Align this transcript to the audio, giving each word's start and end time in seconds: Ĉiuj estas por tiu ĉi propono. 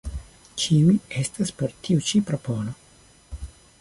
Ĉiuj 0.61 0.95
estas 1.23 1.53
por 1.59 1.75
tiu 1.85 2.03
ĉi 2.09 2.23
propono. 2.31 2.75